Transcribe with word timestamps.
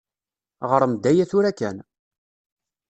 Ɣṛem-d 0.71 1.03
aya 1.11 1.25
tura 1.29 1.51
kan. 1.59 1.77